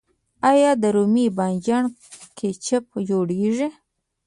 آیا 0.51 0.71
د 0.81 0.83
رومي 0.95 1.25
بانجان 1.37 1.83
کیچپ 2.37 2.85
جوړیږي؟ 3.09 3.67